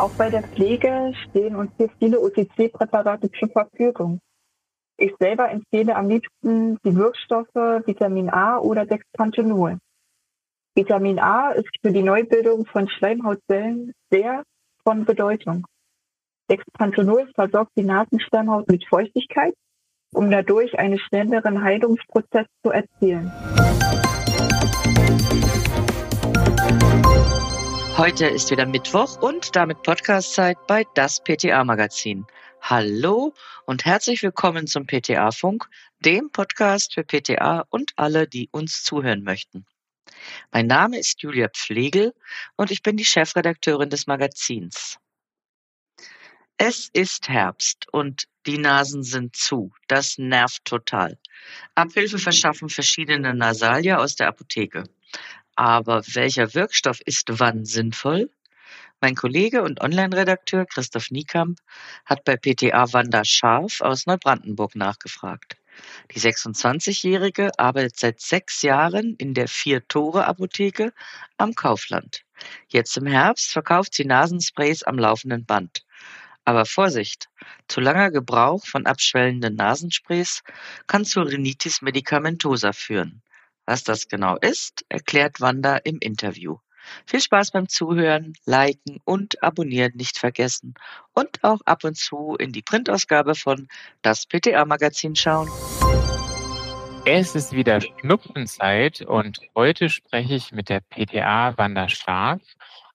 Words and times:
Auch 0.00 0.12
bei 0.12 0.30
der 0.30 0.42
Pflege 0.42 1.12
stehen 1.28 1.54
uns 1.54 1.72
hier 1.76 1.90
viele 1.98 2.20
OTC-Präparate 2.20 3.30
zur 3.32 3.50
Verfügung. 3.50 4.18
Ich 4.96 5.12
selber 5.20 5.50
empfehle 5.50 5.94
am 5.94 6.08
liebsten 6.08 6.78
die 6.82 6.96
Wirkstoffe 6.96 7.84
Vitamin 7.84 8.30
A 8.30 8.56
oder 8.56 8.86
Dexpanthenol. 8.86 9.76
Vitamin 10.74 11.18
A 11.18 11.50
ist 11.50 11.68
für 11.82 11.92
die 11.92 12.02
Neubildung 12.02 12.64
von 12.64 12.88
Schleimhautzellen 12.88 13.92
sehr 14.10 14.42
von 14.84 15.04
Bedeutung. 15.04 15.66
Dexpanthenol 16.50 17.28
versorgt 17.34 17.72
die 17.76 17.84
Nasenschleimhaut 17.84 18.68
mit 18.68 18.86
Feuchtigkeit, 18.88 19.52
um 20.14 20.30
dadurch 20.30 20.78
einen 20.78 20.98
schnelleren 20.98 21.62
Heilungsprozess 21.62 22.46
zu 22.64 22.70
erzielen. 22.70 23.30
Heute 28.00 28.28
ist 28.28 28.50
wieder 28.50 28.64
Mittwoch 28.64 29.20
und 29.20 29.54
damit 29.54 29.82
Podcastzeit 29.82 30.56
bei 30.66 30.86
das 30.94 31.22
PTA 31.22 31.62
Magazin. 31.64 32.24
Hallo 32.62 33.34
und 33.66 33.84
herzlich 33.84 34.22
willkommen 34.22 34.66
zum 34.66 34.86
PTA 34.86 35.30
Funk, 35.32 35.68
dem 35.98 36.30
Podcast 36.32 36.94
für 36.94 37.04
PTA 37.04 37.66
und 37.68 37.92
alle, 37.96 38.26
die 38.26 38.48
uns 38.52 38.84
zuhören 38.84 39.22
möchten. 39.22 39.66
Mein 40.50 40.66
Name 40.66 40.98
ist 40.98 41.20
Julia 41.20 41.48
Pflegel 41.50 42.14
und 42.56 42.70
ich 42.70 42.82
bin 42.82 42.96
die 42.96 43.04
Chefredakteurin 43.04 43.90
des 43.90 44.06
Magazins. 44.06 44.98
Es 46.56 46.88
ist 46.94 47.28
Herbst 47.28 47.86
und 47.92 48.28
die 48.46 48.56
Nasen 48.56 49.02
sind 49.02 49.36
zu. 49.36 49.74
Das 49.88 50.16
nervt 50.16 50.64
total. 50.64 51.18
Abhilfe 51.74 52.18
verschaffen 52.18 52.70
verschiedene 52.70 53.34
Nasalia 53.34 53.98
aus 53.98 54.16
der 54.16 54.28
Apotheke. 54.28 54.84
Aber 55.56 56.02
welcher 56.14 56.54
Wirkstoff 56.54 57.00
ist 57.04 57.28
wann 57.38 57.64
sinnvoll? 57.64 58.30
Mein 59.00 59.14
Kollege 59.14 59.62
und 59.62 59.80
Online-Redakteur 59.80 60.66
Christoph 60.66 61.10
Niekamp 61.10 61.58
hat 62.04 62.24
bei 62.24 62.36
PTA 62.36 62.92
Wanda 62.92 63.24
Scharf 63.24 63.80
aus 63.80 64.06
Neubrandenburg 64.06 64.76
nachgefragt. 64.76 65.56
Die 66.14 66.20
26-Jährige 66.20 67.50
arbeitet 67.58 67.98
seit 67.98 68.20
sechs 68.20 68.60
Jahren 68.62 69.14
in 69.16 69.32
der 69.32 69.48
Vier-Tore-Apotheke 69.48 70.92
am 71.38 71.54
Kaufland. 71.54 72.24
Jetzt 72.68 72.96
im 72.96 73.06
Herbst 73.06 73.52
verkauft 73.52 73.94
sie 73.94 74.04
Nasensprays 74.04 74.82
am 74.82 74.98
laufenden 74.98 75.46
Band. 75.46 75.84
Aber 76.44 76.66
Vorsicht! 76.66 77.28
Zu 77.68 77.80
langer 77.80 78.10
Gebrauch 78.10 78.66
von 78.66 78.86
abschwellenden 78.86 79.54
Nasensprays 79.54 80.42
kann 80.86 81.04
zur 81.04 81.26
Rhinitis 81.26 81.80
medicamentosa 81.82 82.72
führen. 82.72 83.22
Was 83.70 83.84
das 83.84 84.08
genau 84.08 84.34
ist, 84.40 84.84
erklärt 84.88 85.40
Wanda 85.40 85.76
im 85.76 85.98
Interview. 86.00 86.56
Viel 87.06 87.20
Spaß 87.20 87.52
beim 87.52 87.68
Zuhören, 87.68 88.32
Liken 88.44 88.98
und 89.04 89.40
Abonnieren 89.44 89.92
nicht 89.94 90.18
vergessen 90.18 90.74
und 91.14 91.44
auch 91.44 91.60
ab 91.66 91.84
und 91.84 91.96
zu 91.96 92.34
in 92.40 92.50
die 92.50 92.62
Printausgabe 92.62 93.36
von 93.36 93.68
das 94.02 94.26
PTA 94.26 94.64
Magazin 94.64 95.14
schauen. 95.14 95.48
Es 97.04 97.36
ist 97.36 97.52
wieder 97.52 97.80
Schnupfenzeit 97.80 99.02
und 99.02 99.38
heute 99.54 99.88
spreche 99.88 100.34
ich 100.34 100.50
mit 100.50 100.68
der 100.68 100.80
PTA 100.80 101.56
Wanda 101.56 101.88
Scharf 101.88 102.42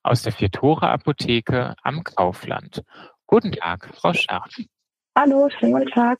aus 0.02 0.24
der 0.24 0.32
Viertore 0.32 0.90
Apotheke 0.90 1.74
am 1.84 2.04
Kaufland. 2.04 2.82
Guten 3.26 3.52
Tag, 3.52 3.88
Frau 3.94 4.12
Scharf. 4.12 4.54
Hallo, 5.16 5.48
schönen 5.48 5.72
guten 5.72 5.90
Tag. 5.90 6.18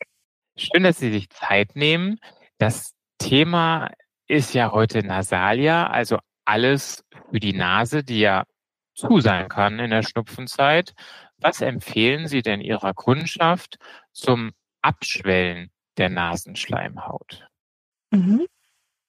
Schön, 0.57 0.83
dass 0.83 0.99
Sie 0.99 1.13
sich 1.13 1.29
Zeit 1.29 1.77
nehmen. 1.77 2.19
Das 2.57 2.95
Thema 3.19 3.91
ist 4.29 4.55
ja 4.55 4.73
heute 4.73 5.05
Nasalia, 5.05 5.87
also 5.89 6.19
alles 6.45 7.05
für 7.31 7.41
die 7.41 7.53
Nase, 7.53 8.05
die 8.05 8.21
ja 8.21 8.45
zu 8.95 9.21
sein 9.21 9.49
kann 9.49 9.79
in 9.79 9.91
der 9.91 10.03
Schnupfenzeit. 10.03 10.95
Was 11.39 11.61
empfehlen 11.61 12.29
Sie 12.29 12.43
denn 12.43 12.61
Ihrer 12.61 12.95
Kundschaft 12.95 13.77
zum 14.13 14.53
Abschwellen 14.83 15.71
der 15.99 16.09
Nasenschleimhaut? 16.09 17.47
Mhm. 18.11 18.47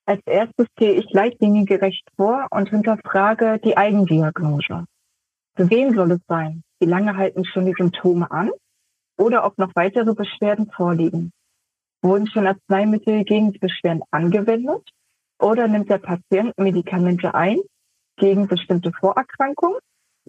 Als 0.06 0.22
erstes 0.26 0.68
gehe 0.76 0.94
ich 0.94 1.10
leitliniengerecht 1.12 2.08
vor 2.16 2.48
und 2.52 2.70
hinterfrage 2.70 3.60
die 3.64 3.76
Eigendiagnose. 3.76 4.86
Für 5.56 5.70
wen 5.70 5.94
soll 5.96 6.12
es 6.12 6.22
sein? 6.28 6.64
Wie 6.80 6.86
lange 6.86 7.18
halten 7.18 7.44
schon 7.46 7.66
die 7.66 7.76
Symptome 7.78 8.30
an? 8.32 8.52
Oder 9.18 9.46
ob 9.46 9.58
noch 9.58 9.72
weitere 9.76 10.14
Beschwerden 10.14 10.70
vorliegen? 10.72 11.32
Wurden 12.02 12.28
schon 12.28 12.48
Arzneimittel 12.48 13.24
gegen 13.24 13.52
die 13.52 13.60
Beschwerden 13.60 14.04
angewendet? 14.12 14.88
Oder 15.40 15.68
nimmt 15.68 15.90
der 15.90 16.00
Patient 16.00 16.54
Medikamente 16.58 17.34
ein 17.34 17.60
gegen 18.18 18.48
bestimmte 18.48 18.92
Vorerkrankungen 18.92 19.80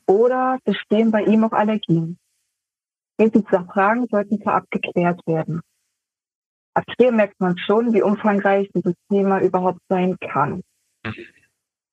oder 0.06 0.58
bestehen 0.64 1.10
bei 1.10 1.22
ihm 1.22 1.44
auch 1.44 1.52
Allergien? 1.52 2.18
Diese 3.18 3.42
Fragen 3.72 4.06
sollten 4.10 4.40
vorab 4.42 4.70
geklärt 4.70 5.20
werden. 5.26 5.60
Ab 6.74 6.84
hier 6.96 7.10
merkt 7.10 7.40
man 7.40 7.58
schon, 7.58 7.92
wie 7.92 8.02
umfangreich 8.02 8.70
dieses 8.72 8.94
Thema 9.10 9.40
überhaupt 9.40 9.80
sein 9.88 10.16
kann. 10.20 10.62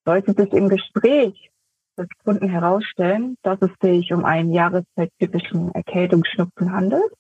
Sollte 0.05 0.33
sich 0.33 0.53
im 0.53 0.69
Gespräch 0.69 1.49
des 1.97 2.07
Kunden 2.23 2.49
herausstellen, 2.49 3.37
dass 3.41 3.59
es 3.61 3.71
sich 3.81 4.13
um 4.13 4.25
einen 4.25 4.53
jahreszeittypischen 4.53 5.73
Erkältungsschnupfen 5.73 6.71
handelt, 6.71 7.11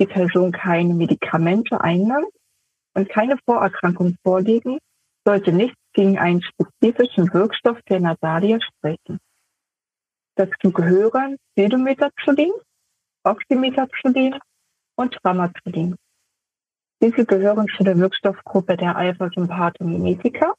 die 0.00 0.06
Person 0.06 0.50
keine 0.50 0.94
Medikamente 0.94 1.80
einnimmt 1.80 2.32
und 2.94 3.08
keine 3.08 3.38
Vorerkrankungen 3.44 4.16
vorliegen, 4.24 4.78
sollte 5.26 5.52
nichts 5.52 5.76
gegen 5.92 6.18
einen 6.18 6.40
spezifischen 6.40 7.32
Wirkstoff 7.34 7.80
der 7.88 8.00
Nasalie 8.00 8.60
sprechen. 8.62 9.18
Dazu 10.36 10.70
gehören 10.70 11.36
Sildometazolin, 11.56 12.52
Oxymetazolin 13.24 14.38
und 14.96 15.18
Ramazollin. 15.24 15.96
Diese 17.02 17.26
gehören 17.26 17.66
zu 17.76 17.82
der 17.82 17.98
Wirkstoffgruppe 17.98 18.76
der 18.76 18.96
Alpha-Sympathomimetika. 18.96 20.54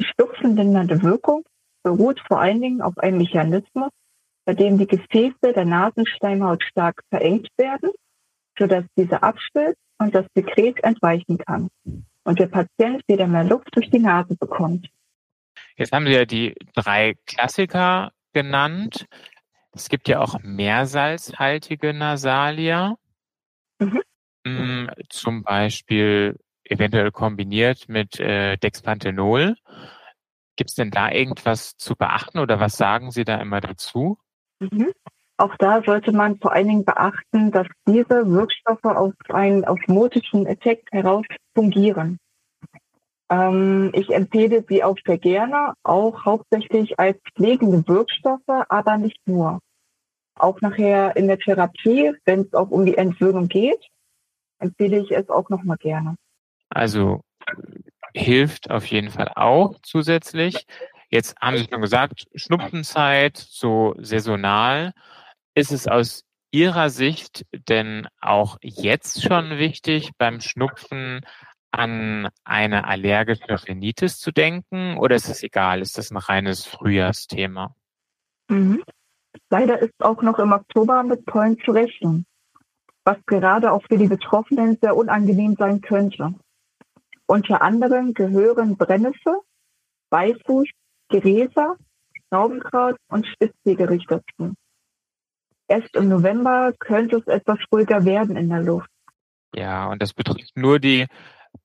Die 0.00 0.06
stupfenlindernde 0.06 1.02
Wirkung 1.02 1.44
beruht 1.82 2.20
vor 2.26 2.40
allen 2.40 2.60
Dingen 2.60 2.80
auf 2.80 2.96
einem 2.98 3.18
Mechanismus, 3.18 3.90
bei 4.46 4.54
dem 4.54 4.78
die 4.78 4.86
Gefäße 4.86 5.52
der 5.54 5.64
Nasenschleimhaut 5.64 6.62
stark 6.64 7.02
verengt 7.10 7.48
werden, 7.58 7.90
sodass 8.58 8.84
diese 8.96 9.22
abschwillt 9.22 9.76
und 9.98 10.14
das 10.14 10.26
Sekret 10.34 10.82
entweichen 10.82 11.38
kann 11.38 11.68
und 12.24 12.38
der 12.38 12.46
Patient 12.46 13.02
wieder 13.06 13.26
mehr 13.26 13.44
Luft 13.44 13.68
durch 13.74 13.90
die 13.90 13.98
Nase 13.98 14.36
bekommt. 14.36 14.88
Jetzt 15.76 15.92
haben 15.92 16.06
Sie 16.06 16.12
ja 16.12 16.24
die 16.24 16.54
drei 16.74 17.14
Klassiker 17.26 18.12
genannt. 18.32 19.06
Es 19.72 19.88
gibt 19.88 20.08
ja 20.08 20.20
auch 20.20 20.38
mehrsalzhaltige 20.42 21.92
Nasalia. 21.94 22.96
Mhm. 23.78 24.02
Mm, 24.46 24.88
zum 25.08 25.42
Beispiel 25.42 26.38
eventuell 26.64 27.10
kombiniert 27.10 27.88
mit 27.88 28.20
äh, 28.20 28.56
Dexpanthenol. 28.56 29.56
Gibt 30.56 30.70
es 30.70 30.76
denn 30.76 30.90
da 30.90 31.10
irgendwas 31.10 31.76
zu 31.76 31.96
beachten 31.96 32.38
oder 32.38 32.60
was 32.60 32.76
sagen 32.76 33.10
Sie 33.10 33.24
da 33.24 33.40
immer 33.40 33.60
dazu? 33.60 34.18
Mhm. 34.60 34.92
Auch 35.36 35.56
da 35.56 35.82
sollte 35.82 36.12
man 36.12 36.38
vor 36.38 36.52
allen 36.52 36.68
Dingen 36.68 36.84
beachten, 36.84 37.50
dass 37.50 37.66
diese 37.88 38.30
Wirkstoffe 38.30 38.84
aus 38.84 39.12
einem 39.30 39.64
osmotischen 39.64 40.46
Effekt 40.46 40.92
heraus 40.92 41.24
fungieren. 41.54 42.18
Ähm, 43.30 43.90
ich 43.94 44.10
empfehle 44.10 44.64
sie 44.68 44.84
auch 44.84 44.96
sehr 45.04 45.18
gerne, 45.18 45.74
auch 45.82 46.24
hauptsächlich 46.24 46.98
als 46.98 47.18
pflegende 47.34 47.86
Wirkstoffe, 47.88 48.64
aber 48.68 48.96
nicht 48.96 49.18
nur. 49.26 49.60
Auch 50.36 50.60
nachher 50.60 51.16
in 51.16 51.26
der 51.26 51.38
Therapie, 51.38 52.12
wenn 52.24 52.42
es 52.42 52.54
auch 52.54 52.70
um 52.70 52.84
die 52.86 52.96
Entwöhnung 52.96 53.48
geht, 53.48 53.88
empfehle 54.58 54.98
ich 54.98 55.10
es 55.10 55.28
auch 55.30 55.48
nochmal 55.48 55.76
gerne. 55.78 56.16
Also 56.68 57.20
hilft 58.14 58.70
auf 58.70 58.86
jeden 58.86 59.10
Fall 59.10 59.30
auch 59.34 59.78
zusätzlich. 59.82 60.66
Jetzt 61.08 61.36
haben 61.40 61.56
Sie 61.56 61.66
schon 61.70 61.80
gesagt, 61.80 62.26
Schnupfenzeit, 62.34 63.36
so 63.36 63.94
saisonal. 63.98 64.92
Ist 65.54 65.72
es 65.72 65.86
aus 65.86 66.24
Ihrer 66.50 66.90
Sicht 66.90 67.46
denn 67.68 68.06
auch 68.20 68.58
jetzt 68.62 69.22
schon 69.22 69.58
wichtig, 69.58 70.10
beim 70.18 70.40
Schnupfen 70.40 71.20
an 71.72 72.28
eine 72.44 72.86
allergische 72.86 73.66
Rhinitis 73.66 74.18
zu 74.18 74.30
denken 74.30 74.96
oder 74.96 75.16
ist 75.16 75.28
es 75.28 75.42
egal? 75.42 75.80
Ist 75.80 75.98
das 75.98 76.12
ein 76.12 76.16
reines 76.16 76.64
Frühjahrsthema? 76.64 77.74
Mhm. 78.48 78.84
Leider 79.50 79.80
ist 79.80 79.94
auch 79.98 80.22
noch 80.22 80.38
im 80.38 80.52
Oktober 80.52 81.02
mit 81.02 81.26
Pollen 81.26 81.58
zu 81.64 81.72
rechnen, 81.72 82.26
was 83.04 83.16
gerade 83.26 83.72
auch 83.72 83.82
für 83.88 83.98
die 83.98 84.06
Betroffenen 84.06 84.78
sehr 84.80 84.96
unangenehm 84.96 85.56
sein 85.56 85.80
könnte. 85.80 86.34
Unter 87.26 87.62
anderem 87.62 88.14
gehören 88.14 88.76
Brennnessel, 88.76 89.40
Beifuß, 90.10 90.68
Gräser, 91.08 91.76
Schnaubenkraut 92.28 92.96
und 93.08 93.26
Spitzwegerich 93.26 94.06
dazu. 94.06 94.54
Erst 95.68 95.94
im 95.96 96.08
November 96.08 96.72
könnte 96.78 97.16
es 97.16 97.26
etwas 97.26 97.58
ruhiger 97.72 98.04
werden 98.04 98.36
in 98.36 98.48
der 98.48 98.60
Luft. 98.60 98.90
Ja, 99.54 99.86
und 99.86 100.02
das 100.02 100.12
betrifft 100.12 100.56
nur 100.56 100.78
die 100.80 101.06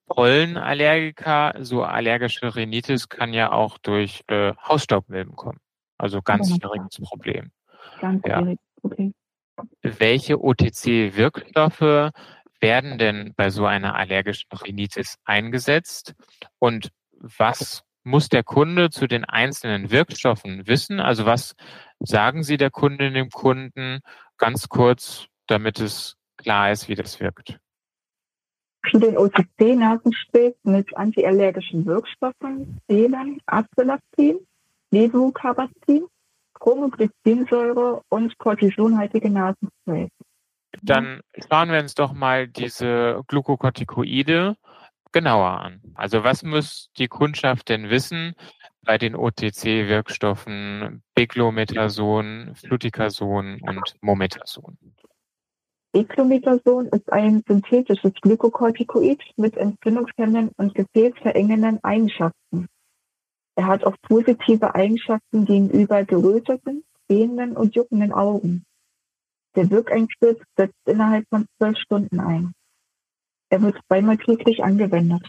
Pollenallergiker. 0.07 1.55
So 1.59 1.83
allergische 1.83 2.55
Rhinitis 2.55 3.09
kann 3.09 3.33
ja 3.33 3.51
auch 3.51 3.77
durch 3.77 4.23
äh, 4.27 4.53
Hausstaubmilben 4.67 5.35
kommen. 5.35 5.59
Also 5.97 6.21
ganz 6.21 6.49
schwieriges 6.49 6.99
Problem. 7.01 7.51
Ganz 7.99 8.25
Ja. 8.25 8.39
schwierig. 8.39 8.59
Okay. 8.83 9.11
Welche 9.81 10.41
OTC-Wirkstoffe 10.41 12.11
werden 12.61 12.97
denn 12.97 13.33
bei 13.35 13.49
so 13.49 13.65
einer 13.65 13.95
allergischen 13.95 14.49
Rhinitis 14.51 15.17
eingesetzt? 15.25 16.15
Und 16.59 16.91
was 17.11 17.83
muss 18.09 18.27
der 18.29 18.43
Kunde 18.43 18.89
zu 18.89 19.07
den 19.07 19.23
einzelnen 19.23 19.91
Wirkstoffen 19.91 20.67
wissen? 20.67 20.99
Also 20.99 21.25
was 21.25 21.55
sagen 21.99 22.43
Sie 22.43 22.57
der 22.57 22.71
Kundin, 22.71 23.13
dem 23.13 23.29
Kunden 23.29 23.99
ganz 24.37 24.67
kurz, 24.67 25.27
damit 25.47 25.79
es 25.79 26.17
klar 26.37 26.71
ist, 26.71 26.89
wie 26.89 26.95
das 26.95 27.19
wirkt? 27.19 27.59
Zu 28.89 28.99
den 28.99 29.17
OTC-Nasensprays 29.17 30.55
mit 30.63 30.95
antiallergischen 30.95 31.85
Wirkstoffen 31.85 32.79
zählen 32.87 33.39
Acelastin, 33.45 34.39
Levocarbastin, 34.91 36.05
Chromoglycinsäure 36.53 38.01
und 38.09 38.37
cortisonhaltige 38.37 39.29
Nasensprays. 39.29 40.09
Dann 40.81 41.21
schauen 41.49 41.71
wir 41.71 41.79
uns 41.79 41.95
doch 41.95 42.13
mal 42.13 42.47
diese 42.47 43.21
Glukokortikoide 43.27 44.55
genauer 45.11 45.61
an. 45.61 45.81
Also 45.95 46.23
was 46.23 46.43
muss 46.43 46.89
die 46.97 47.07
Kundschaft 47.07 47.69
denn 47.69 47.89
wissen 47.89 48.35
bei 48.83 48.97
den 48.97 49.15
OTC-Wirkstoffen 49.15 51.01
Beclomethason, 51.15 52.55
Fluticasone 52.55 53.59
und 53.61 53.95
Momethason? 54.01 54.77
Beclomethason 55.91 56.87
ist 56.87 57.11
ein 57.11 57.43
synthetisches 57.47 58.13
Glykokortikoid 58.21 59.21
mit 59.37 59.57
entzündungshemmenden 59.57 60.51
und 60.57 60.75
gefäßverengenden 60.75 61.83
Eigenschaften. 61.83 62.67
Er 63.55 63.67
hat 63.67 63.83
auch 63.83 63.95
positive 64.03 64.73
Eigenschaften 64.75 65.45
gegenüber 65.45 66.05
geröteten, 66.05 66.83
sehenden 67.09 67.57
und 67.57 67.75
juckenden 67.75 68.13
Augen. 68.13 68.63
Der 69.55 69.69
Wirkeintritt 69.71 70.41
setzt 70.55 70.77
innerhalb 70.85 71.27
von 71.29 71.45
zwölf 71.57 71.77
Stunden 71.79 72.19
ein. 72.19 72.53
Er 73.49 73.61
wird 73.61 73.79
zweimal 73.87 74.17
täglich 74.17 74.63
angewendet. 74.63 75.27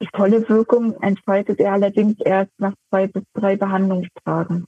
Die 0.00 0.08
volle 0.14 0.48
Wirkung 0.48 0.94
entfaltet 1.00 1.58
er 1.60 1.72
allerdings 1.72 2.20
erst 2.20 2.52
nach 2.58 2.74
zwei 2.88 3.08
bis 3.08 3.24
drei 3.34 3.56
Behandlungstagen. 3.56 4.64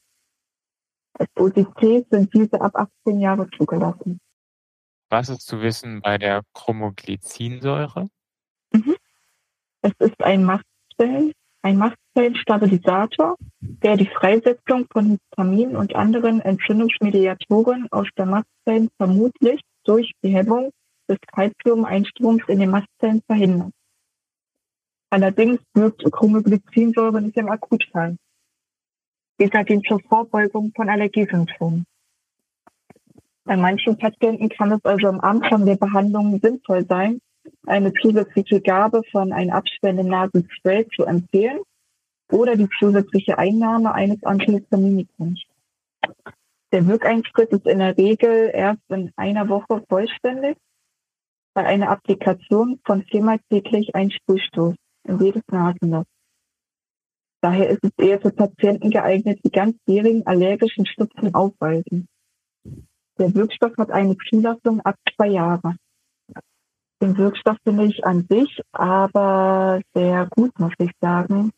Als 1.19 1.31
OTC 1.37 2.07
sind 2.11 2.33
diese 2.35 2.61
ab 2.61 2.75
18 2.75 3.21
Jahre 3.21 3.49
zugelassen. 3.57 4.21
Was 5.09 5.29
ist 5.29 5.47
zu 5.47 5.61
wissen 5.61 6.01
bei 6.03 6.19
der 6.19 6.43
Chromoglycinsäure? 6.55 8.09
Es 9.83 9.93
ist 9.99 10.23
ein 10.23 10.45
Mastzellen, 10.45 11.33
ein 11.63 11.79
Mastzellenstabilisator, 11.79 13.37
der 13.61 13.97
die 13.97 14.07
Freisetzung 14.07 14.87
von 14.93 15.19
Histamin 15.19 15.77
und 15.77 15.95
anderen 15.95 16.41
Entzündungsmediatoren 16.41 17.89
aus 17.91 18.07
der 18.17 18.27
Mastzellen 18.27 18.89
vermutlich 18.97 19.61
durch 19.85 20.13
die 20.23 20.35
Hemmung 20.35 20.71
des 21.11 21.19
Calcium-Einstroms 21.35 22.43
in 22.49 22.61
den 22.61 22.71
Mastzellen 22.71 23.21
verhindert. 23.27 23.73
Allerdings 25.11 25.61
wirkt 25.75 26.05
Chromoglycinsäure 26.11 27.21
nicht 27.21 27.37
im 27.37 27.49
Akutfall. 27.49 28.17
Dieser 29.41 29.65
dient 29.65 29.87
zur 29.87 30.01
Vorbeugung 30.01 30.73
von 30.77 30.89
Allergiesymptomen. 30.89 31.85
Bei 33.45 33.57
manchen 33.57 33.99
Patienten 33.99 34.49
kann 34.49 34.71
es 34.71 34.85
also 34.85 35.09
am 35.09 35.21
Anfang 35.21 35.67
der 35.67 35.77
Behandlung 35.77 36.39
sinnvoll 36.41 36.87
sein, 36.87 37.21
eine 37.67 37.93
zusätzliche 37.95 38.61
Gabe 38.61 39.03
von 39.11 39.33
einem 39.33 39.51
abschwellenden 39.51 40.09
Nasenspray 40.09 40.87
zu 40.95 41.05
empfehlen 41.05 41.61
oder 42.31 42.55
die 42.55 42.69
zusätzliche 42.79 43.39
Einnahme 43.39 43.93
eines 43.93 44.23
Antihistaminikums. 44.23 45.43
Der 46.73 46.87
Wirkeintritt 46.87 47.51
ist 47.51 47.67
in 47.67 47.81
der 47.81 47.97
Regel 47.97 48.51
erst 48.55 48.83
in 48.89 49.11
einer 49.17 49.49
Woche 49.49 49.83
vollständig 49.89 50.57
bei 51.55 51.65
einer 51.65 51.91
Applikation 51.91 52.81
von 52.85 53.03
viermal 53.05 53.39
täglich 53.51 53.95
ein 53.95 54.11
Sprühstoß 54.11 54.75
in 55.09 55.19
jedes 55.19 55.43
Nasenloch. 55.51 56.05
Daher 57.43 57.71
ist 57.71 57.83
es 57.83 57.93
eher 57.97 58.21
für 58.21 58.31
Patienten 58.31 58.91
geeignet, 58.91 59.41
die 59.45 59.51
ganzjährigen 59.51 60.27
allergischen 60.27 60.85
Schnupfen 60.87 61.35
aufweisen. 61.35 62.07
Der 63.19 63.35
Wirkstoff 63.35 63.77
hat 63.79 63.91
eine 63.91 64.17
Zulassung 64.29 64.81
ab 64.81 64.97
zwei 65.15 65.29
Jahre. 65.29 65.77
Den 67.03 67.17
Wirkstoff 67.17 67.57
finde 67.65 67.87
ich 67.87 68.05
an 68.05 68.27
sich 68.29 68.61
aber 68.73 69.81
sehr 69.95 70.27
gut, 70.27 70.59
muss 70.59 70.75
ich 70.79 70.91
sagen, 71.01 71.51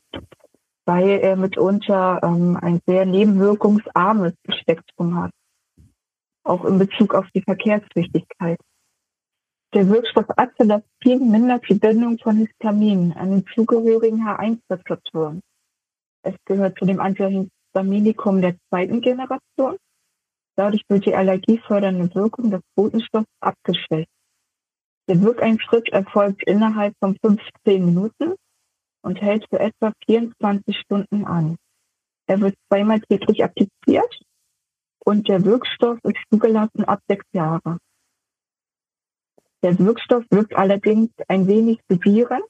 weil 0.86 1.20
er 1.20 1.36
mitunter 1.36 2.20
ähm, 2.22 2.56
ein 2.60 2.80
sehr 2.86 3.06
nebenwirkungsarmes 3.06 4.34
Spektrum 4.60 5.20
hat. 5.20 5.32
Auch 6.44 6.64
in 6.64 6.78
Bezug 6.78 7.14
auf 7.14 7.26
die 7.34 7.42
Verkehrswichtigkeit. 7.42 8.58
Der 9.74 9.88
Wirkstoff 9.88 10.26
Acelastin 10.36 11.30
mindert 11.30 11.66
die 11.66 11.74
Bindung 11.74 12.18
von 12.18 12.36
Histamin 12.36 13.14
an 13.14 13.30
den 13.30 13.46
zugehörigen 13.54 14.22
H1-Rezeptoren. 14.22 15.40
Es 16.22 16.34
gehört 16.44 16.78
zu 16.78 16.84
dem 16.84 17.00
Antihistaminikum 17.00 18.42
der 18.42 18.54
zweiten 18.68 19.00
Generation. 19.00 19.78
Dadurch 20.56 20.82
wird 20.88 21.06
die 21.06 21.14
allergiefördernde 21.14 22.14
Wirkung 22.14 22.50
des 22.50 22.60
Botenstoffs 22.74 23.32
abgeschwächt. 23.40 24.10
Der 25.08 25.22
Wirkeintritt 25.22 25.88
erfolgt 25.88 26.42
innerhalb 26.46 26.94
von 27.00 27.16
15 27.24 27.82
Minuten 27.82 28.34
und 29.02 29.22
hält 29.22 29.46
für 29.48 29.58
etwa 29.58 29.92
24 30.04 30.76
Stunden 30.76 31.24
an. 31.24 31.56
Er 32.26 32.42
wird 32.42 32.56
zweimal 32.68 33.00
täglich 33.00 33.42
appliziert 33.42 34.20
und 35.02 35.28
der 35.28 35.42
Wirkstoff 35.46 35.98
ist 36.04 36.18
zugelassen 36.30 36.84
ab 36.84 37.00
sechs 37.08 37.24
Jahre. 37.32 37.78
Der 39.62 39.78
Wirkstoff 39.78 40.24
wirkt 40.30 40.54
allerdings 40.56 41.10
ein 41.28 41.46
wenig 41.46 41.80
sedierend. 41.88 42.46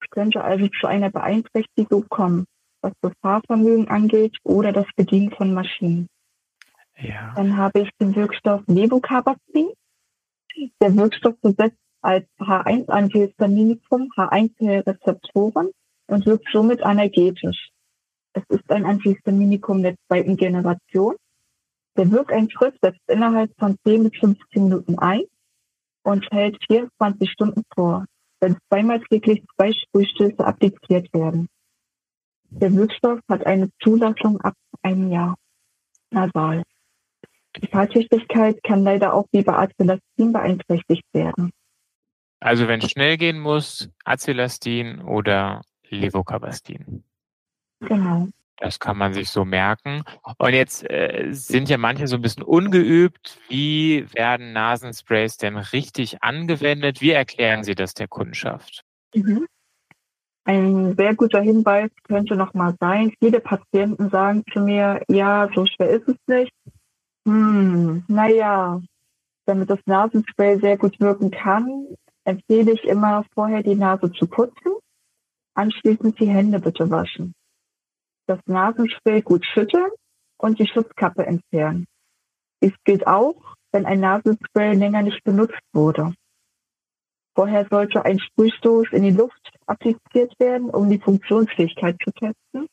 Es 0.00 0.10
könnte 0.10 0.44
also 0.44 0.68
zu 0.80 0.86
einer 0.86 1.10
Beeinträchtigung 1.10 2.08
kommen, 2.08 2.44
was 2.82 2.92
das 3.00 3.12
Fahrvermögen 3.22 3.88
angeht 3.88 4.36
oder 4.44 4.72
das 4.72 4.86
Bedienen 4.94 5.30
von 5.30 5.54
Maschinen. 5.54 6.08
Ja. 6.98 7.32
Dann 7.34 7.56
habe 7.56 7.80
ich 7.80 7.90
den 7.98 8.14
Wirkstoff 8.14 8.62
Levocarbazin. 8.66 9.70
Der 10.80 10.94
Wirkstoff 10.94 11.34
besetzt 11.40 11.78
als 12.02 12.26
H1-Antihistaminikum 12.38 14.10
H1-Rezeptoren 14.14 15.70
und 16.08 16.26
wirkt 16.26 16.46
somit 16.52 16.82
analgetisch. 16.82 17.70
Es 18.34 18.42
ist 18.48 18.70
ein 18.70 18.84
Antihistaminikum 18.84 19.82
der 19.82 19.94
zweiten 20.06 20.36
Generation. 20.36 21.16
Der 21.96 22.10
Wirkeintritt 22.10 22.74
setzt 22.82 23.00
innerhalb 23.06 23.50
von 23.58 23.76
10 23.84 24.10
bis 24.10 24.18
15 24.20 24.64
Minuten 24.64 24.98
ein 24.98 25.22
und 26.02 26.30
hält 26.30 26.58
24 26.66 27.30
Stunden 27.30 27.62
vor, 27.74 28.04
wenn 28.40 28.56
zweimal 28.68 29.00
täglich 29.10 29.42
zwei 29.56 29.72
Sprühstöße 29.72 30.44
appliziert 30.44 31.12
werden. 31.12 31.48
Der 32.50 32.72
Wirkstoff 32.74 33.20
hat 33.28 33.46
eine 33.46 33.70
Zulassung 33.82 34.40
ab 34.40 34.54
einem 34.82 35.10
Jahr 35.10 35.36
nasal. 36.10 36.62
Die 37.56 37.66
Fahrtüchtigkeit 37.66 38.62
kann 38.62 38.82
leider 38.82 39.14
auch 39.14 39.26
wie 39.32 39.42
bei 39.42 39.56
Acelastin 39.56 40.32
beeinträchtigt 40.32 41.04
werden. 41.12 41.50
Also 42.40 42.66
wenn 42.66 42.80
es 42.80 42.90
schnell 42.90 43.16
gehen 43.16 43.38
muss, 43.38 43.88
Acelastin 44.04 45.00
oder 45.02 45.62
Levocarbastin. 45.88 47.04
Genau. 47.80 48.28
Das 48.58 48.78
kann 48.78 48.96
man 48.96 49.12
sich 49.12 49.30
so 49.30 49.44
merken. 49.44 50.04
Und 50.38 50.52
jetzt 50.52 50.88
äh, 50.88 51.28
sind 51.32 51.68
ja 51.68 51.78
manche 51.78 52.06
so 52.06 52.16
ein 52.16 52.22
bisschen 52.22 52.44
ungeübt. 52.44 53.38
Wie 53.48 54.06
werden 54.14 54.52
Nasensprays 54.52 55.36
denn 55.36 55.56
richtig 55.56 56.22
angewendet? 56.22 57.00
Wie 57.00 57.10
erklären 57.10 57.64
Sie 57.64 57.74
das 57.74 57.94
der 57.94 58.08
Kundschaft? 58.08 58.84
Mhm. 59.14 59.46
Ein 60.44 60.96
sehr 60.96 61.14
guter 61.14 61.40
Hinweis 61.40 61.90
könnte 62.04 62.34
nochmal 62.34 62.74
sein, 62.80 63.12
viele 63.20 63.40
Patienten 63.40 64.10
sagen 64.10 64.42
zu 64.52 64.60
mir, 64.60 65.00
ja, 65.08 65.48
so 65.54 65.64
schwer 65.66 65.90
ist 65.90 66.08
es 66.08 66.16
nicht. 66.26 66.52
Hm, 67.24 68.04
naja, 68.08 68.80
damit 69.46 69.70
das 69.70 69.78
Nasenspray 69.86 70.58
sehr 70.58 70.76
gut 70.76 70.98
wirken 70.98 71.30
kann, 71.30 71.86
empfehle 72.24 72.72
ich 72.72 72.84
immer 72.84 73.24
vorher 73.34 73.62
die 73.62 73.76
Nase 73.76 74.10
zu 74.12 74.26
putzen, 74.26 74.72
anschließend 75.54 76.18
die 76.18 76.28
Hände 76.28 76.58
bitte 76.58 76.90
waschen. 76.90 77.34
Das 78.26 78.40
Nasenspray 78.46 79.22
gut 79.22 79.44
schütteln 79.44 79.90
und 80.38 80.58
die 80.58 80.66
Schutzkappe 80.66 81.26
entfernen. 81.26 81.86
Dies 82.62 82.74
gilt 82.84 83.06
auch, 83.06 83.56
wenn 83.72 83.86
ein 83.86 84.00
Nasenspray 84.00 84.74
länger 84.74 85.02
nicht 85.02 85.22
benutzt 85.24 85.60
wurde. 85.72 86.14
Vorher 87.34 87.66
sollte 87.70 88.04
ein 88.04 88.18
Sprühstoß 88.18 88.88
in 88.92 89.04
die 89.04 89.10
Luft 89.10 89.50
appliziert 89.66 90.38
werden, 90.38 90.68
um 90.70 90.90
die 90.90 90.98
Funktionsfähigkeit 90.98 91.96
zu 92.04 92.10
testen. 92.12 92.68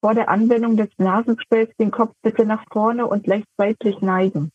Vor 0.00 0.14
der 0.14 0.28
Anwendung 0.28 0.76
des 0.76 0.88
Nasensprays 0.96 1.68
den 1.78 1.90
Kopf 1.90 2.14
bitte 2.22 2.46
nach 2.46 2.64
vorne 2.72 3.06
und 3.06 3.26
leicht 3.26 3.48
seitlich 3.58 4.00
neigen. 4.00 4.50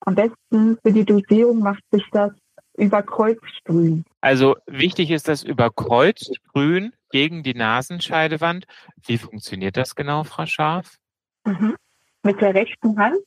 Am 0.00 0.14
besten 0.14 0.78
für 0.82 0.92
die 0.92 1.04
Dosierung 1.04 1.60
macht 1.60 1.82
sich 1.90 2.04
das 2.10 2.32
über 2.76 3.02
Kreuzsprühen. 3.02 4.04
Also 4.24 4.56
wichtig 4.64 5.10
ist 5.10 5.28
das 5.28 5.42
über 5.42 5.70
Kreuzsprühen 5.70 6.94
gegen 7.10 7.42
die 7.42 7.52
Nasenscheidewand. 7.52 8.64
Wie 9.04 9.18
funktioniert 9.18 9.76
das 9.76 9.94
genau, 9.94 10.24
Frau 10.24 10.46
Scharf? 10.46 10.96
Mhm. 11.44 11.76
Mit 12.22 12.40
der 12.40 12.54
rechten 12.54 12.98
Hand 12.98 13.18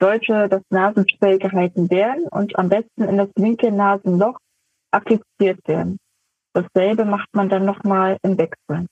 sollte 0.00 0.48
das 0.48 0.62
Nasenspray 0.70 1.36
gehalten 1.36 1.90
werden 1.90 2.26
und 2.28 2.58
am 2.58 2.70
besten 2.70 3.02
in 3.02 3.18
das 3.18 3.28
linke 3.36 3.70
Nasenloch 3.70 4.38
appliziert 4.92 5.60
werden. 5.68 5.98
Dasselbe 6.54 7.04
macht 7.04 7.28
man 7.34 7.50
dann 7.50 7.66
nochmal 7.66 8.16
im 8.22 8.38
Wechsel. 8.38 8.86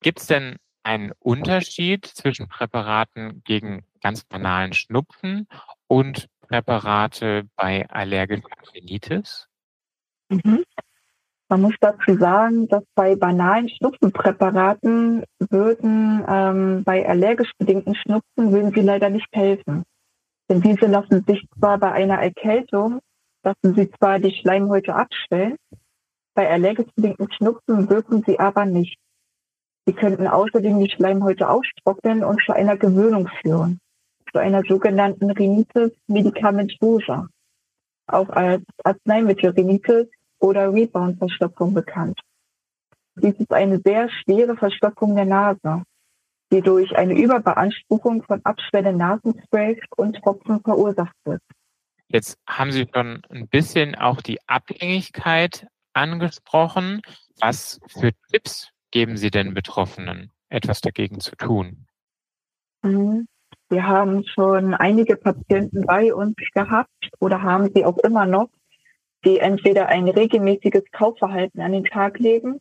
Gibt 0.00 0.18
es 0.18 0.26
denn 0.26 0.56
einen 0.82 1.12
Unterschied 1.20 2.04
zwischen 2.04 2.48
Präparaten 2.48 3.44
gegen 3.44 3.84
ganz 4.02 4.24
banalen 4.24 4.72
Schnupfen 4.72 5.46
und 5.86 6.26
Präparate 6.40 7.48
bei 7.54 7.88
allergischer 7.88 8.48
Rhinitis? 8.74 9.48
Mhm. 10.30 10.64
Man 11.48 11.60
muss 11.60 11.74
dazu 11.80 12.16
sagen, 12.16 12.68
dass 12.68 12.82
bei 12.94 13.16
banalen 13.16 13.68
Schnupfenpräparaten 13.68 15.24
würden 15.50 16.24
ähm, 16.26 16.84
bei 16.84 17.06
allergisch 17.06 17.52
bedingten 17.58 17.94
Schnupfen 17.94 18.50
würden 18.50 18.72
sie 18.74 18.80
leider 18.80 19.10
nicht 19.10 19.28
helfen. 19.32 19.84
Denn 20.48 20.60
diese 20.60 20.86
lassen 20.86 21.24
sich 21.26 21.46
zwar 21.58 21.78
bei 21.78 21.92
einer 21.92 22.20
Erkältung, 22.20 23.00
lassen 23.42 23.74
sie 23.74 23.90
zwar 23.92 24.18
die 24.18 24.34
Schleimhäute 24.34 24.94
abstellen, 24.94 25.56
bei 26.34 26.50
allergisch 26.50 26.90
bedingten 26.96 27.30
Schnupfen 27.32 27.88
wirken 27.88 28.24
sie 28.26 28.38
aber 28.40 28.64
nicht. 28.64 28.98
Sie 29.86 29.92
könnten 29.92 30.26
außerdem 30.26 30.80
die 30.80 30.90
Schleimhäute 30.90 31.48
austrocknen 31.48 32.24
und 32.24 32.40
zu 32.44 32.52
einer 32.52 32.76
Gewöhnung 32.76 33.28
führen, 33.42 33.78
zu 34.32 34.38
einer 34.38 34.62
sogenannten 34.62 35.30
Rhinitis 35.30 35.92
medicamentosa, 36.08 37.28
auch 38.06 38.28
als 38.30 38.62
Arzneimittel 38.82 39.50
Rhinitis 39.50 40.06
oder 40.38 40.72
Rebound-Verstopfung 40.72 41.74
bekannt. 41.74 42.20
Dies 43.16 43.34
ist 43.38 43.52
eine 43.52 43.80
sehr 43.84 44.10
schwere 44.10 44.56
Verstopfung 44.56 45.14
der 45.14 45.24
Nase, 45.24 45.84
die 46.52 46.60
durch 46.60 46.96
eine 46.96 47.14
Überbeanspruchung 47.14 48.22
von 48.24 48.44
Abschwellen 48.44 48.96
Nasensprays 48.96 49.78
und 49.96 50.16
Tropfen 50.16 50.60
verursacht 50.60 51.14
wird. 51.24 51.42
Jetzt 52.08 52.38
haben 52.46 52.72
Sie 52.72 52.86
schon 52.92 53.22
ein 53.30 53.48
bisschen 53.48 53.94
auch 53.94 54.20
die 54.20 54.38
Abhängigkeit 54.46 55.66
angesprochen. 55.94 57.02
Was 57.40 57.80
für 57.88 58.12
Tipps 58.30 58.70
geben 58.90 59.16
Sie 59.16 59.30
denn 59.30 59.54
Betroffenen, 59.54 60.30
etwas 60.48 60.80
dagegen 60.80 61.20
zu 61.20 61.34
tun? 61.36 61.86
Mhm. 62.82 63.26
Wir 63.74 63.88
haben 63.88 64.24
schon 64.24 64.72
einige 64.72 65.16
Patienten 65.16 65.84
bei 65.84 66.14
uns 66.14 66.36
gehabt 66.54 67.10
oder 67.18 67.42
haben 67.42 67.72
sie 67.74 67.84
auch 67.84 67.98
immer 67.98 68.24
noch, 68.24 68.48
die 69.24 69.40
entweder 69.40 69.88
ein 69.88 70.06
regelmäßiges 70.06 70.84
Kaufverhalten 70.92 71.60
an 71.60 71.72
den 71.72 71.84
Tag 71.84 72.20
legen 72.20 72.60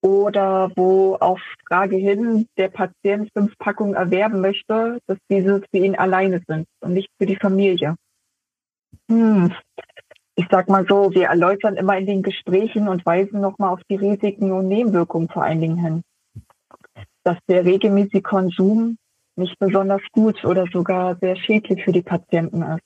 oder 0.00 0.70
wo 0.76 1.16
auf 1.16 1.42
Frage 1.68 1.96
hin 1.96 2.48
der 2.56 2.68
Patient 2.68 3.28
fünf 3.34 3.52
Packungen 3.58 3.92
erwerben 3.92 4.40
möchte, 4.40 4.98
dass 5.06 5.18
diese 5.30 5.60
für 5.70 5.76
ihn 5.76 5.94
alleine 5.94 6.40
sind 6.48 6.66
und 6.80 6.94
nicht 6.94 7.10
für 7.18 7.26
die 7.26 7.36
Familie. 7.36 7.94
Hm. 9.10 9.52
Ich 10.36 10.46
sag 10.50 10.70
mal 10.70 10.86
so, 10.88 11.12
wir 11.12 11.26
erläutern 11.26 11.76
immer 11.76 11.98
in 11.98 12.06
den 12.06 12.22
Gesprächen 12.22 12.88
und 12.88 13.04
weisen 13.04 13.42
nochmal 13.42 13.74
auf 13.74 13.82
die 13.90 13.96
Risiken 13.96 14.52
und 14.52 14.68
Nebenwirkungen 14.68 15.28
vor 15.28 15.42
allen 15.42 15.60
Dingen 15.60 15.76
hin. 15.76 16.02
Dass 17.24 17.36
der 17.46 17.66
regelmäßige 17.66 18.22
Konsum 18.22 18.96
nicht 19.36 19.58
besonders 19.58 20.02
gut 20.12 20.44
oder 20.44 20.66
sogar 20.72 21.16
sehr 21.20 21.36
schädlich 21.36 21.84
für 21.84 21.92
die 21.92 22.02
Patienten 22.02 22.62
ist. 22.62 22.82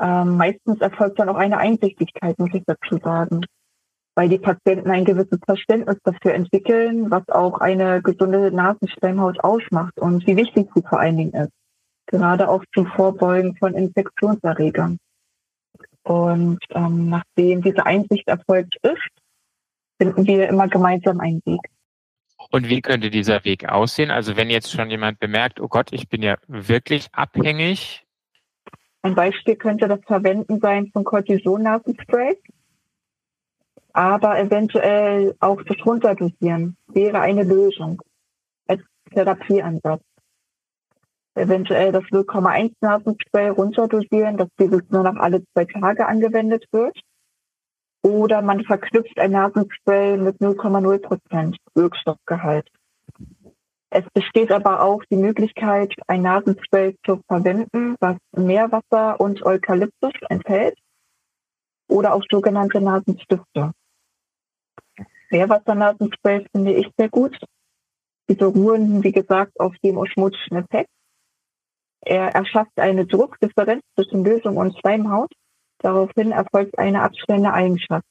Ähm, 0.00 0.36
meistens 0.36 0.80
erfolgt 0.80 1.18
dann 1.18 1.28
auch 1.28 1.36
eine 1.36 1.58
Einsichtigkeit, 1.58 2.38
muss 2.38 2.54
ich 2.54 2.64
dazu 2.66 2.98
sagen 2.98 3.44
weil 4.14 4.28
die 4.28 4.38
Patienten 4.38 4.90
ein 4.90 5.04
gewisses 5.04 5.38
Verständnis 5.44 5.96
dafür 6.04 6.34
entwickeln, 6.34 7.10
was 7.10 7.28
auch 7.28 7.60
eine 7.60 8.00
gesunde 8.00 8.52
Nasenschleimhaut 8.52 9.42
ausmacht 9.42 9.98
und 9.98 10.26
wie 10.26 10.36
wichtig 10.36 10.68
sie 10.74 10.82
vor 10.82 11.00
allen 11.00 11.16
Dingen 11.16 11.34
ist. 11.34 11.52
Gerade 12.06 12.48
auch 12.48 12.64
zum 12.72 12.86
Vorbeugen 12.86 13.56
von 13.56 13.74
Infektionserregern. 13.74 14.98
Und 16.04 16.58
ähm, 16.70 17.08
nachdem 17.08 17.62
diese 17.62 17.86
Einsicht 17.86 18.28
erfolgt 18.28 18.76
ist, 18.82 19.08
finden 20.00 20.26
wir 20.26 20.48
immer 20.48 20.68
gemeinsam 20.68 21.18
einen 21.20 21.40
Weg. 21.46 21.60
Und 22.50 22.68
wie 22.68 22.82
könnte 22.82 23.10
dieser 23.10 23.44
Weg 23.44 23.68
aussehen? 23.68 24.10
Also 24.10 24.36
wenn 24.36 24.50
jetzt 24.50 24.72
schon 24.72 24.90
jemand 24.90 25.18
bemerkt, 25.18 25.60
oh 25.60 25.68
Gott, 25.68 25.92
ich 25.92 26.08
bin 26.08 26.22
ja 26.22 26.36
wirklich 26.46 27.08
abhängig. 27.12 28.04
Ein 29.02 29.14
Beispiel 29.14 29.56
könnte 29.56 29.88
das 29.88 30.00
Verwenden 30.06 30.60
sein 30.60 30.90
von 30.92 31.04
Cortison-Nasenspray 31.04 32.36
aber 33.94 34.40
eventuell 34.40 35.36
auch 35.38 35.62
das 35.62 35.76
Runterdosieren 35.86 36.76
wäre 36.88 37.20
eine 37.20 37.44
Lösung 37.44 38.02
als 38.66 38.82
Therapieansatz. 39.12 40.02
Eventuell 41.36 41.92
das 41.92 42.02
0,1 42.04 42.74
Nasenspray 42.80 43.50
runterdosieren, 43.50 44.36
dass 44.36 44.48
dieses 44.58 44.82
nur 44.90 45.04
noch 45.04 45.16
alle 45.16 45.44
zwei 45.52 45.64
Tage 45.64 46.06
angewendet 46.06 46.66
wird. 46.72 46.98
Oder 48.04 48.42
man 48.42 48.62
verknüpft 48.64 49.18
ein 49.18 49.30
Nasenspray 49.30 50.18
mit 50.18 50.36
0,0 50.36 50.98
Prozent 50.98 51.56
Wirkstoffgehalt. 51.74 52.68
Es 53.88 54.04
besteht 54.12 54.52
aber 54.52 54.82
auch 54.82 55.02
die 55.10 55.16
Möglichkeit, 55.16 55.94
ein 56.06 56.20
Nasenspray 56.20 56.96
zu 57.06 57.22
verwenden, 57.26 57.96
was 58.00 58.18
Meerwasser 58.36 59.18
und 59.18 59.42
Eukalyptus 59.46 60.12
enthält 60.28 60.76
oder 61.88 62.12
auch 62.12 62.22
sogenannte 62.30 62.78
Nasenstifte. 62.82 63.72
Meerwassernasenspray 65.30 66.46
finde 66.52 66.74
ich 66.74 66.90
sehr 66.98 67.08
gut. 67.08 67.38
Sie 68.28 68.34
beruhen, 68.34 69.02
wie 69.02 69.12
gesagt, 69.12 69.58
auf 69.58 69.74
dem 69.82 69.96
osmotischen 69.96 70.58
Effekt. 70.58 70.90
Er 72.02 72.34
erschafft 72.34 72.78
eine 72.78 73.06
Druckdifferenz 73.06 73.82
zwischen 73.94 74.24
Lösung 74.24 74.58
und 74.58 74.78
Schleimhaut. 74.78 75.32
Daraufhin 75.84 76.32
erfolgt 76.32 76.78
eine 76.78 77.02
abstellende 77.02 77.52
Eigenschaft. 77.52 78.06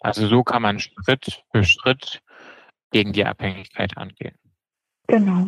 Also 0.00 0.26
so 0.26 0.42
kann 0.42 0.62
man 0.62 0.80
Schritt 0.80 1.44
für 1.52 1.62
Schritt 1.62 2.20
gegen 2.90 3.12
die 3.12 3.24
Abhängigkeit 3.24 3.96
angehen. 3.96 4.34
Genau. 5.06 5.46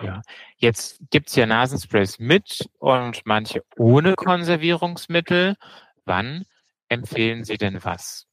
Ja. 0.00 0.22
Jetzt 0.56 1.00
gibt 1.10 1.28
es 1.28 1.34
ja 1.34 1.46
Nasensprays 1.46 2.20
mit 2.20 2.64
und 2.78 3.22
manche 3.24 3.64
ohne 3.76 4.14
Konservierungsmittel. 4.14 5.56
Wann 6.04 6.44
empfehlen 6.88 7.42
Sie 7.42 7.56
denn 7.56 7.82
was? 7.82 8.28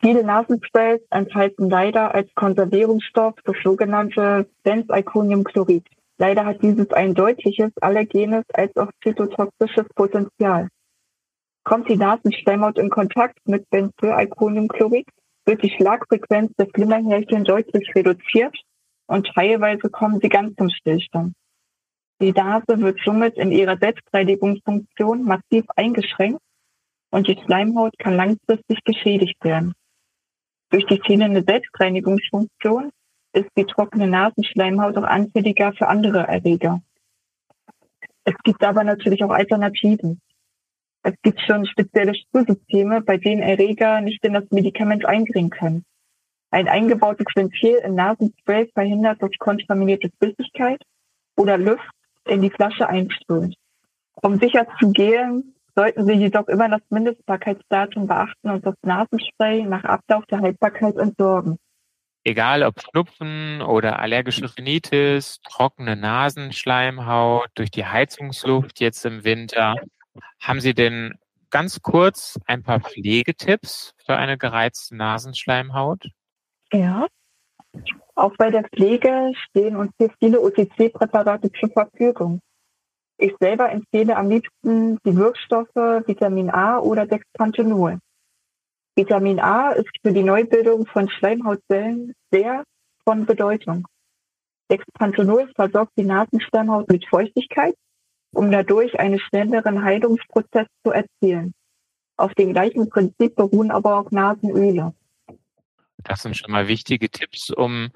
Viele 0.00 0.22
Nasensprays 0.22 1.00
enthalten 1.10 1.68
leider 1.68 2.14
als 2.14 2.32
Konservierungsstoff 2.36 3.34
das 3.44 3.56
sogenannte 3.64 4.48
Benzalkoniumchlorid. 4.62 5.84
Leider 6.18 6.46
hat 6.46 6.62
dieses 6.62 6.92
ein 6.92 7.14
deutliches 7.14 7.72
allergenes 7.80 8.44
als 8.54 8.76
auch 8.76 8.92
zytotoxisches 9.02 9.86
Potenzial. 9.96 10.68
Kommt 11.66 11.88
die 11.88 11.96
Nasenschleimhaut 11.96 12.78
in 12.78 12.90
Kontakt 12.90 13.40
mit 13.44 13.68
Benzalkoniumchlorid, 13.70 15.08
wird 15.46 15.64
die 15.64 15.74
Schlagfrequenz 15.76 16.52
der 16.56 16.68
Flimmerhärchen 16.72 17.42
deutlich 17.42 17.92
reduziert 17.92 18.56
und 19.08 19.26
teilweise 19.34 19.90
kommen 19.90 20.20
sie 20.22 20.28
ganz 20.28 20.54
zum 20.54 20.70
Stillstand. 20.70 21.34
Die 22.22 22.30
Nase 22.30 22.80
wird 22.80 23.00
somit 23.04 23.36
in 23.36 23.50
ihrer 23.50 23.76
Selbstreinigungsfunktion 23.78 25.24
massiv 25.24 25.64
eingeschränkt 25.74 26.40
und 27.10 27.26
die 27.26 27.36
Schleimhaut 27.44 27.98
kann 27.98 28.14
langfristig 28.14 28.84
geschädigt 28.84 29.42
werden. 29.42 29.74
Durch 30.70 30.86
die 30.86 31.00
fehlende 31.04 31.42
Selbstreinigungsfunktion 31.44 32.92
ist 33.32 33.50
die 33.56 33.64
trockene 33.64 34.06
Nasenschleimhaut 34.06 34.96
auch 34.98 35.02
anfälliger 35.02 35.72
für 35.72 35.88
andere 35.88 36.28
Erreger. 36.28 36.80
Es 38.22 38.34
gibt 38.44 38.62
aber 38.62 38.84
natürlich 38.84 39.24
auch 39.24 39.30
Alternativen. 39.30 40.20
Es 41.06 41.14
gibt 41.22 41.40
schon 41.40 41.64
spezielle 41.66 42.16
Sprühsysteme, 42.16 43.00
bei 43.00 43.16
denen 43.16 43.40
Erreger 43.40 44.00
nicht 44.00 44.24
in 44.24 44.32
das 44.32 44.42
Medikament 44.50 45.04
eindringen 45.04 45.50
können. 45.50 45.84
Ein 46.50 46.66
eingebautes 46.66 47.26
Ventil 47.32 47.76
im 47.84 47.94
Nasenspray 47.94 48.66
verhindert, 48.74 49.22
dass 49.22 49.30
kontaminierte 49.38 50.10
Flüssigkeit 50.18 50.82
oder 51.36 51.58
Luft 51.58 51.88
in 52.24 52.42
die 52.42 52.50
Flasche 52.50 52.88
einströmt. 52.88 53.54
Um 54.20 54.40
sicher 54.40 54.66
zu 54.80 54.90
gehen, 54.90 55.54
sollten 55.76 56.06
Sie 56.06 56.14
jedoch 56.14 56.48
immer 56.48 56.68
das 56.68 56.82
Mindestbarkeitsdatum 56.90 58.08
beachten 58.08 58.50
und 58.50 58.66
das 58.66 58.74
Nasenspray 58.82 59.62
nach 59.62 59.84
Ablauf 59.84 60.26
der 60.26 60.40
Haltbarkeit 60.40 60.96
entsorgen. 60.96 61.56
Egal 62.24 62.64
ob 62.64 62.80
Schnupfen 62.80 63.62
oder 63.62 64.00
allergische 64.00 64.50
Rhinitis, 64.58 65.38
trockene 65.48 65.94
Nasenschleimhaut 65.94 67.46
durch 67.54 67.70
die 67.70 67.86
Heizungsluft 67.86 68.80
jetzt 68.80 69.06
im 69.06 69.22
Winter, 69.22 69.76
haben 70.40 70.60
Sie 70.60 70.74
denn 70.74 71.14
ganz 71.50 71.80
kurz 71.82 72.38
ein 72.46 72.62
paar 72.62 72.80
Pflegetipps 72.80 73.94
für 74.04 74.16
eine 74.16 74.38
gereizte 74.38 74.96
Nasenschleimhaut? 74.96 76.08
Ja. 76.72 77.06
Auch 78.14 78.34
bei 78.36 78.50
der 78.50 78.64
Pflege 78.64 79.32
stehen 79.48 79.76
uns 79.76 79.92
hier 79.98 80.10
viele 80.18 80.40
OTC-Präparate 80.40 81.52
zur 81.52 81.70
Verfügung. 81.70 82.40
Ich 83.18 83.34
selber 83.40 83.70
empfehle 83.70 84.16
am 84.16 84.28
liebsten 84.28 84.98
die 85.04 85.16
Wirkstoffe 85.16 85.74
Vitamin 85.74 86.50
A 86.50 86.78
oder 86.78 87.06
Dexpanthenol. 87.06 87.98
Vitamin 88.94 89.40
A 89.40 89.72
ist 89.72 89.90
für 90.02 90.12
die 90.12 90.22
Neubildung 90.22 90.86
von 90.86 91.08
Schleimhautzellen 91.08 92.14
sehr 92.30 92.64
von 93.04 93.26
Bedeutung. 93.26 93.86
Dexpanthenol 94.70 95.50
versorgt 95.54 95.92
die 95.96 96.04
Nasenschleimhaut 96.04 96.88
mit 96.90 97.06
Feuchtigkeit, 97.06 97.74
um 98.32 98.50
dadurch 98.50 98.98
einen 98.98 99.18
schnelleren 99.18 99.82
Heilungsprozess 99.82 100.66
zu 100.84 100.92
erzielen. 100.92 101.54
Auf 102.16 102.34
dem 102.34 102.52
gleichen 102.52 102.88
Prinzip 102.88 103.36
beruhen 103.36 103.70
aber 103.70 103.98
auch 103.98 104.10
Nasenöle. 104.10 104.94
Das 106.04 106.22
sind 106.22 106.36
schon 106.36 106.52
mal 106.52 106.68
wichtige 106.68 107.10
Tipps, 107.10 107.50
um 107.50 107.90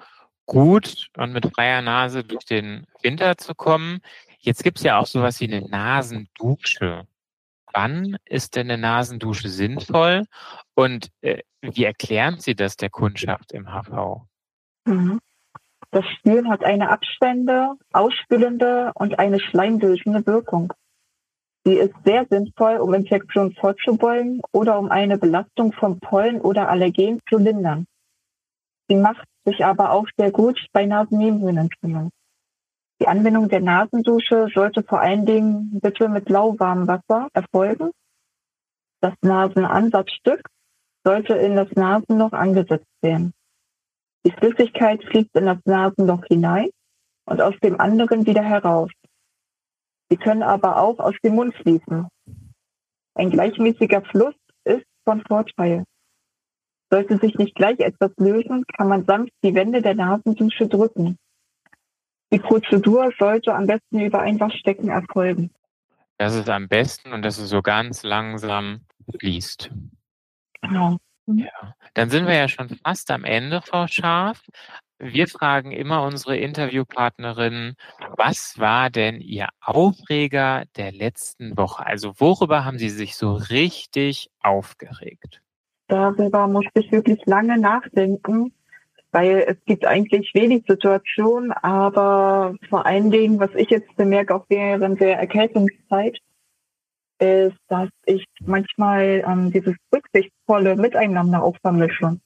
gut 0.46 1.08
und 1.16 1.32
mit 1.32 1.46
freier 1.54 1.80
Nase 1.80 2.24
durch 2.24 2.44
den 2.44 2.86
Winter 3.02 3.38
zu 3.38 3.54
kommen. 3.54 4.00
Jetzt 4.40 4.64
gibt 4.64 4.78
es 4.78 4.84
ja 4.84 4.98
auch 4.98 5.06
sowas 5.06 5.40
wie 5.40 5.52
eine 5.52 5.66
Nasendusche. 5.68 7.06
Wann 7.72 8.16
ist 8.24 8.56
denn 8.56 8.70
eine 8.70 8.80
Nasendusche 8.80 9.48
sinnvoll 9.48 10.24
und 10.74 11.10
äh, 11.20 11.42
wie 11.60 11.84
erklären 11.84 12.40
Sie 12.40 12.54
das 12.54 12.76
der 12.76 12.90
Kundschaft 12.90 13.52
im 13.52 13.68
HV? 13.68 14.22
Mhm. 14.86 15.20
Das 15.92 16.04
Spülen 16.06 16.48
hat 16.48 16.64
eine 16.64 16.90
abschwellende, 16.90 17.74
ausspülende 17.92 18.92
und 18.94 19.18
eine 19.18 19.40
schleimlösende 19.40 20.24
Wirkung. 20.26 20.72
Sie 21.64 21.74
ist 21.74 21.94
sehr 22.04 22.26
sinnvoll, 22.30 22.76
um 22.76 22.94
Infektionen 22.94 23.54
vorzubeugen 23.54 24.40
oder 24.52 24.78
um 24.78 24.90
eine 24.90 25.18
Belastung 25.18 25.72
von 25.72 25.98
Pollen 25.98 26.40
oder 26.40 26.68
Allergen 26.68 27.20
zu 27.28 27.38
lindern. 27.38 27.86
Sie 28.88 28.96
macht 28.96 29.26
sich 29.44 29.64
aber 29.64 29.92
auch 29.92 30.06
sehr 30.16 30.30
gut 30.30 30.64
bei 30.72 30.86
Nasennebenhöhlenentzündung. 30.86 32.10
Die 33.00 33.08
Anwendung 33.08 33.48
der 33.48 33.60
Nasendusche 33.60 34.48
sollte 34.54 34.82
vor 34.82 35.00
allen 35.00 35.26
Dingen 35.26 35.80
bitte 35.80 36.08
mit 36.08 36.28
lauwarmem 36.28 36.86
Wasser 36.86 37.28
erfolgen. 37.32 37.90
Das 39.00 39.14
Nasenansatzstück 39.22 40.42
sollte 41.04 41.34
in 41.34 41.56
das 41.56 41.70
Nasenloch 41.72 42.32
angesetzt 42.32 42.90
werden. 43.00 43.32
Die 44.24 44.32
Flüssigkeit 44.32 45.02
fließt 45.04 45.34
in 45.34 45.46
das 45.46 45.58
Nasenloch 45.64 46.24
hinein 46.26 46.68
und 47.24 47.40
aus 47.40 47.54
dem 47.62 47.80
anderen 47.80 48.26
wieder 48.26 48.42
heraus. 48.42 48.90
Sie 50.10 50.16
können 50.16 50.42
aber 50.42 50.82
auch 50.82 50.98
aus 50.98 51.14
dem 51.22 51.36
Mund 51.36 51.54
fließen. 51.54 52.08
Ein 53.14 53.30
gleichmäßiger 53.30 54.02
Fluss 54.02 54.34
ist 54.64 54.84
von 55.04 55.22
Vorteil. 55.22 55.84
Sollte 56.90 57.18
sich 57.18 57.36
nicht 57.36 57.54
gleich 57.54 57.78
etwas 57.78 58.10
lösen, 58.18 58.64
kann 58.76 58.88
man 58.88 59.04
sanft 59.04 59.32
die 59.44 59.54
Wände 59.54 59.80
der 59.80 59.94
Nasendusche 59.94 60.66
drücken. 60.66 61.16
Die 62.32 62.38
Prozedur 62.38 63.12
sollte 63.18 63.54
am 63.54 63.66
besten 63.66 64.00
über 64.00 64.20
ein 64.20 64.38
Waschbecken 64.40 64.88
erfolgen. 64.88 65.50
Das 66.18 66.34
ist 66.34 66.48
am 66.48 66.68
besten 66.68 67.12
und 67.12 67.22
dass 67.22 67.38
es 67.38 67.48
so 67.48 67.62
ganz 67.62 68.02
langsam 68.02 68.80
fließt. 69.18 69.70
Genau. 70.60 70.98
Ja, 71.38 71.74
dann 71.94 72.10
sind 72.10 72.26
wir 72.26 72.34
ja 72.34 72.48
schon 72.48 72.68
fast 72.68 73.10
am 73.10 73.24
Ende, 73.24 73.60
Frau 73.62 73.86
Scharf. 73.86 74.42
Wir 74.98 75.28
fragen 75.28 75.72
immer 75.72 76.02
unsere 76.02 76.36
Interviewpartnerinnen, 76.36 77.74
was 78.16 78.58
war 78.58 78.90
denn 78.90 79.20
Ihr 79.20 79.48
Aufreger 79.62 80.64
der 80.76 80.92
letzten 80.92 81.56
Woche? 81.56 81.86
Also 81.86 82.12
worüber 82.18 82.66
haben 82.66 82.78
Sie 82.78 82.90
sich 82.90 83.16
so 83.16 83.32
richtig 83.32 84.30
aufgeregt? 84.42 85.40
Darüber 85.88 86.46
musste 86.46 86.80
ich 86.80 86.92
wirklich 86.92 87.24
lange 87.24 87.58
nachdenken, 87.58 88.52
weil 89.10 89.44
es 89.48 89.56
gibt 89.64 89.86
eigentlich 89.86 90.32
wenig 90.34 90.64
Situationen, 90.68 91.50
aber 91.50 92.54
vor 92.68 92.86
allen 92.86 93.10
Dingen, 93.10 93.40
was 93.40 93.50
ich 93.56 93.70
jetzt 93.70 93.96
bemerke, 93.96 94.34
auch 94.34 94.44
während 94.48 95.00
der 95.00 95.18
Erkältungszeit, 95.18 96.18
ist, 97.20 97.56
dass 97.68 97.88
ich 98.06 98.24
manchmal 98.40 99.24
ähm, 99.26 99.52
dieses 99.52 99.74
rücksichtsvolle 99.92 100.76
Miteinander 100.76 101.42
auch 101.42 101.56
vermische. 101.60 102.18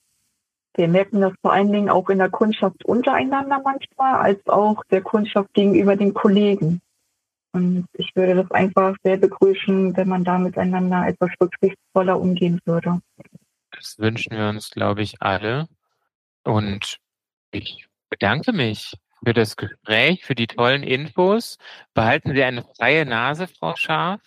Wir 0.75 0.87
merken 0.87 1.21
das 1.21 1.33
vor 1.41 1.53
allen 1.53 1.71
Dingen 1.71 1.89
auch 1.89 2.09
in 2.09 2.17
der 2.17 2.29
Kundschaft 2.29 2.83
untereinander 2.85 3.61
manchmal, 3.63 4.15
als 4.15 4.45
auch 4.47 4.83
der 4.91 5.01
Kundschaft 5.01 5.53
gegenüber 5.53 5.95
den 5.95 6.13
Kollegen. 6.13 6.81
Und 7.53 7.85
ich 7.93 8.11
würde 8.15 8.35
das 8.35 8.51
einfach 8.51 8.95
sehr 9.03 9.15
begrüßen, 9.15 9.95
wenn 9.95 10.09
man 10.09 10.25
da 10.25 10.37
miteinander 10.37 11.07
etwas 11.07 11.29
rücksichtsvoller 11.39 12.19
umgehen 12.19 12.59
würde. 12.65 12.99
Das 13.71 13.97
wünschen 13.97 14.35
wir 14.35 14.49
uns, 14.49 14.71
glaube 14.71 15.01
ich, 15.01 15.21
alle. 15.21 15.67
Und 16.43 16.97
ich 17.51 17.87
bedanke 18.09 18.51
mich 18.51 18.97
für 19.23 19.33
das 19.33 19.55
Gespräch, 19.55 20.25
für 20.25 20.35
die 20.35 20.47
tollen 20.47 20.83
Infos. 20.83 21.57
Behalten 21.93 22.33
Sie 22.33 22.43
eine 22.43 22.63
freie 22.77 23.05
Nase, 23.05 23.47
Frau 23.47 23.75
Scharf 23.77 24.21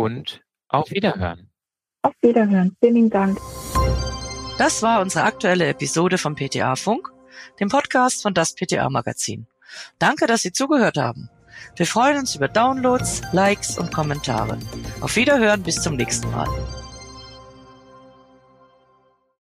und 0.00 0.42
auf 0.68 0.90
Wiederhören. 0.90 1.50
Auf 2.02 2.14
Wiederhören. 2.22 2.76
Vielen 2.82 3.10
Dank. 3.10 3.38
Das 4.58 4.82
war 4.82 5.00
unsere 5.00 5.24
aktuelle 5.24 5.68
Episode 5.68 6.18
vom 6.18 6.34
PTA 6.34 6.76
Funk, 6.76 7.10
dem 7.60 7.68
Podcast 7.68 8.22
von 8.22 8.34
das 8.34 8.54
PTA 8.54 8.88
Magazin. 8.90 9.46
Danke, 9.98 10.26
dass 10.26 10.42
Sie 10.42 10.52
zugehört 10.52 10.96
haben. 10.96 11.30
Wir 11.76 11.86
freuen 11.86 12.18
uns 12.18 12.34
über 12.34 12.48
Downloads, 12.48 13.22
Likes 13.32 13.78
und 13.78 13.92
Kommentare. 13.92 14.58
Auf 15.00 15.16
Wiederhören 15.16 15.62
bis 15.62 15.82
zum 15.82 15.96
nächsten 15.96 16.30
Mal. 16.30 16.48